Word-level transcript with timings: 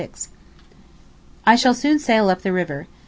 I 1.45 1.55
shall 1.55 1.75
soon 1.75 1.99
sail 1.99 2.31
up 2.31 2.41
the 2.41 2.51
river. 2.51 2.87